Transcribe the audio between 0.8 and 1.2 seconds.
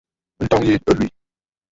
ɨ lwì.